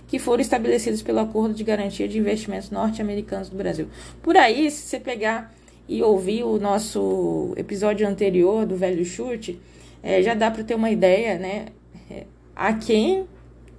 que 0.08 0.18
foram 0.18 0.42
estabelecidos 0.42 1.02
pelo 1.02 1.20
Acordo 1.20 1.54
de 1.54 1.64
Garantia 1.64 2.08
de 2.08 2.18
Investimentos 2.18 2.72
Norte-Americanos 2.72 3.50
do 3.50 3.58
Brasil. 3.58 3.88
Por 4.22 4.38
aí, 4.38 4.72
se 4.72 4.84
você 4.84 5.00
pegar 5.00 5.54
e 5.88 6.02
ouvir 6.02 6.44
o 6.44 6.58
nosso 6.58 7.54
episódio 7.58 8.08
anterior 8.08 8.66
do 8.66 8.76
Velho 8.76 9.04
Chute, 9.04 9.60
é, 10.02 10.22
já 10.22 10.34
dá 10.34 10.50
para 10.50 10.64
ter 10.64 10.76
uma 10.76 10.90
ideia, 10.90 11.38
né? 11.38 11.68
É, 12.10 12.24
a 12.56 12.74
quem 12.74 13.26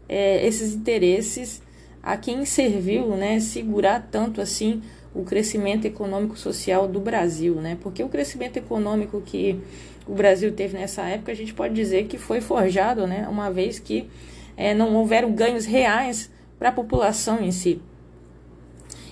é, 0.08 0.46
esses 0.46 0.74
interesses, 0.74 1.62
a 2.02 2.16
quem 2.16 2.44
serviu, 2.44 3.08
né? 3.16 3.40
Segurar 3.40 4.08
tanto 4.10 4.40
assim 4.40 4.82
o 5.18 5.24
crescimento 5.24 5.84
econômico 5.84 6.38
social 6.38 6.86
do 6.86 7.00
Brasil, 7.00 7.56
né? 7.56 7.76
Porque 7.80 8.02
o 8.04 8.08
crescimento 8.08 8.56
econômico 8.56 9.20
que 9.20 9.60
o 10.06 10.14
Brasil 10.14 10.52
teve 10.52 10.78
nessa 10.78 11.02
época, 11.02 11.32
a 11.32 11.34
gente 11.34 11.52
pode 11.52 11.74
dizer 11.74 12.06
que 12.06 12.16
foi 12.16 12.40
forjado, 12.40 13.06
né? 13.06 13.26
Uma 13.28 13.50
vez 13.50 13.78
que 13.78 14.08
é, 14.56 14.72
não 14.72 14.94
houveram 14.94 15.32
ganhos 15.32 15.66
reais 15.66 16.30
para 16.58 16.68
a 16.68 16.72
população 16.72 17.42
em 17.42 17.50
si. 17.50 17.80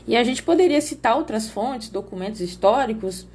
E 0.06 0.16
a 0.16 0.22
gente 0.22 0.42
poderia 0.42 0.80
citar 0.80 1.16
outras 1.16 1.50
fontes, 1.50 1.88
documentos 1.88 2.40
históricos, 2.40 3.26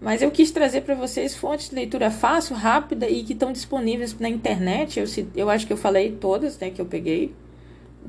mas 0.00 0.22
eu 0.22 0.30
quis 0.30 0.50
trazer 0.50 0.82
para 0.82 0.94
vocês 0.94 1.34
fontes 1.34 1.70
de 1.70 1.74
leitura 1.74 2.10
fácil, 2.10 2.54
rápida 2.54 3.08
e 3.08 3.24
que 3.24 3.32
estão 3.32 3.52
disponíveis 3.52 4.16
na 4.18 4.28
internet. 4.28 5.00
Eu, 5.00 5.06
eu 5.34 5.50
acho 5.50 5.66
que 5.66 5.72
eu 5.72 5.76
falei 5.76 6.12
todas 6.12 6.58
né, 6.58 6.70
que 6.70 6.80
eu 6.80 6.86
peguei. 6.86 7.34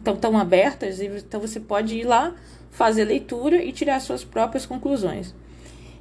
Estão 0.05 0.37
abertas, 0.37 1.01
então 1.01 1.39
você 1.39 1.59
pode 1.59 1.95
ir 1.95 2.03
lá, 2.03 2.35
fazer 2.71 3.05
leitura 3.05 3.63
e 3.63 3.71
tirar 3.71 3.99
suas 3.99 4.23
próprias 4.23 4.65
conclusões. 4.65 5.33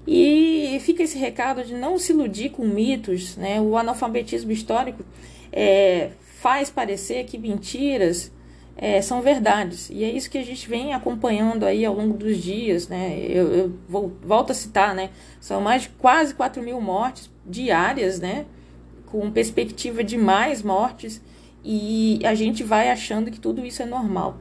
E 0.07 0.79
fica 0.81 1.03
esse 1.03 1.19
recado 1.19 1.63
de 1.63 1.75
não 1.75 1.99
se 1.99 2.13
iludir 2.13 2.49
com 2.49 2.65
mitos. 2.65 3.37
Né? 3.37 3.61
O 3.61 3.77
analfabetismo 3.77 4.51
histórico 4.51 5.05
é, 5.53 6.13
faz 6.41 6.71
parecer 6.71 7.25
que 7.25 7.37
mentiras 7.37 8.33
é, 8.75 9.03
são 9.03 9.21
verdades. 9.21 9.91
E 9.91 10.05
é 10.05 10.11
isso 10.11 10.31
que 10.31 10.39
a 10.39 10.45
gente 10.45 10.69
vem 10.69 10.95
acompanhando 10.95 11.65
aí 11.65 11.85
ao 11.85 11.95
longo 11.95 12.17
dos 12.17 12.39
dias, 12.39 12.89
né? 12.89 13.19
Eu, 13.29 13.53
eu 13.53 13.79
vou, 13.89 14.13
volto 14.23 14.53
a 14.53 14.55
citar, 14.55 14.95
né? 14.95 15.11
São 15.41 15.61
mais 15.61 15.83
de 15.83 15.89
quase 15.91 16.33
4 16.33 16.63
mil 16.63 16.81
mortes 16.81 17.29
diárias, 17.45 18.21
né? 18.21 18.47
Com 19.07 19.31
perspectiva 19.31 20.05
de 20.05 20.17
mais 20.17 20.63
mortes. 20.63 21.21
E 21.65 22.21
a 22.25 22.35
gente 22.35 22.63
vai 22.63 22.91
achando 22.91 23.31
que 23.31 23.41
tudo 23.41 23.65
isso 23.65 23.83
é 23.83 23.87
normal. 23.87 24.39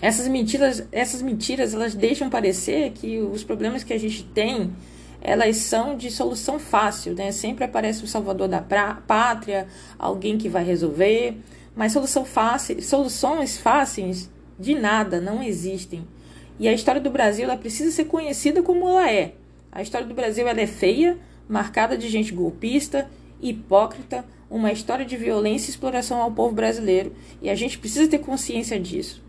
Essas 0.00 0.26
mentiras, 0.28 0.86
essas 0.90 1.20
mentiras, 1.20 1.74
elas 1.74 1.94
deixam 1.94 2.30
parecer 2.30 2.92
que 2.92 3.18
os 3.18 3.44
problemas 3.44 3.84
que 3.84 3.92
a 3.92 3.98
gente 3.98 4.24
tem, 4.24 4.72
elas 5.20 5.56
são 5.58 5.96
de 5.96 6.10
solução 6.10 6.58
fácil, 6.58 7.14
né? 7.14 7.30
Sempre 7.32 7.64
aparece 7.64 8.02
o 8.02 8.06
salvador 8.06 8.48
da 8.48 8.62
pátria, 8.62 9.66
alguém 9.98 10.38
que 10.38 10.48
vai 10.48 10.64
resolver. 10.64 11.36
Mas 11.76 11.92
solução 11.92 12.24
fácil, 12.24 12.82
soluções 12.82 13.58
fáceis 13.58 14.30
de 14.58 14.74
nada 14.74 15.20
não 15.20 15.42
existem. 15.42 16.06
E 16.58 16.66
a 16.66 16.72
história 16.72 17.00
do 17.00 17.10
Brasil 17.10 17.44
ela 17.44 17.56
precisa 17.56 17.90
ser 17.90 18.04
conhecida 18.04 18.62
como 18.62 18.88
ela 18.88 19.10
é. 19.10 19.34
A 19.70 19.82
história 19.82 20.06
do 20.06 20.14
Brasil 20.14 20.48
ela 20.48 20.60
é 20.60 20.66
feia, 20.66 21.18
marcada 21.48 21.96
de 21.96 22.08
gente 22.08 22.34
golpista, 22.34 23.08
hipócrita, 23.40 24.24
uma 24.50 24.72
história 24.72 25.04
de 25.04 25.16
violência 25.16 25.68
e 25.68 25.70
exploração 25.70 26.20
ao 26.20 26.32
povo 26.32 26.54
brasileiro. 26.54 27.12
E 27.40 27.48
a 27.48 27.54
gente 27.54 27.78
precisa 27.78 28.10
ter 28.10 28.18
consciência 28.18 28.78
disso. 28.78 29.22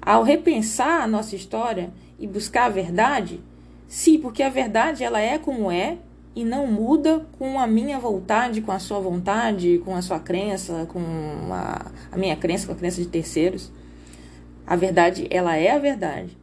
Ao 0.00 0.22
repensar 0.22 1.02
a 1.02 1.06
nossa 1.06 1.34
história 1.34 1.90
e 2.18 2.26
buscar 2.26 2.66
a 2.66 2.68
verdade, 2.68 3.40
sim, 3.88 4.18
porque 4.18 4.42
a 4.42 4.50
verdade 4.50 5.02
ela 5.02 5.20
é 5.20 5.38
como 5.38 5.70
é 5.70 5.98
e 6.34 6.44
não 6.44 6.66
muda 6.66 7.26
com 7.38 7.58
a 7.58 7.66
minha 7.66 7.98
vontade, 7.98 8.60
com 8.60 8.70
a 8.70 8.78
sua 8.78 9.00
vontade, 9.00 9.80
com 9.84 9.96
a 9.96 10.02
sua 10.02 10.20
crença, 10.20 10.86
com 10.92 11.00
a, 11.50 11.90
a 12.12 12.16
minha 12.18 12.36
crença, 12.36 12.66
com 12.66 12.74
a 12.74 12.76
crença 12.76 13.00
de 13.00 13.08
terceiros. 13.08 13.72
A 14.66 14.76
verdade, 14.76 15.26
ela 15.30 15.56
é 15.56 15.70
a 15.70 15.78
verdade. 15.78 16.36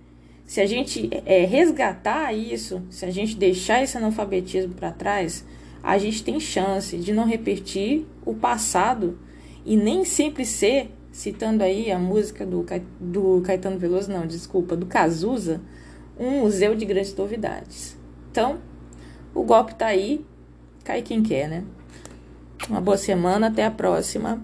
Se 0.45 0.59
a 0.59 0.65
gente 0.65 1.09
é, 1.25 1.45
resgatar 1.45 2.33
isso, 2.33 2.81
se 2.89 3.05
a 3.05 3.11
gente 3.11 3.35
deixar 3.35 3.83
esse 3.83 3.97
analfabetismo 3.97 4.73
para 4.73 4.91
trás, 4.91 5.45
a 5.83 5.97
gente 5.97 6.23
tem 6.23 6.39
chance 6.39 6.97
de 6.97 7.11
não 7.11 7.25
repetir 7.25 8.05
o 8.25 8.33
passado 8.33 9.19
e 9.65 9.75
nem 9.75 10.05
sempre 10.05 10.45
ser, 10.45 10.89
citando 11.11 11.61
aí 11.61 11.91
a 11.91 11.99
música 11.99 12.45
do, 12.45 12.65
do 12.99 13.41
Caetano 13.41 13.77
Veloso, 13.77 14.09
não, 14.09 14.25
desculpa, 14.25 14.77
do 14.77 14.85
Cazuza, 14.85 15.61
um 16.17 16.39
museu 16.39 16.73
de 16.73 16.85
grandes 16.85 17.13
novidades. 17.13 17.97
Então, 18.31 18.59
o 19.35 19.43
golpe 19.43 19.75
tá 19.75 19.87
aí, 19.87 20.25
cai 20.85 21.01
quem 21.01 21.21
quer, 21.21 21.49
né? 21.49 21.63
Uma 22.69 22.79
boa 22.79 22.97
semana, 22.97 23.47
até 23.47 23.65
a 23.65 23.71
próxima. 23.71 24.41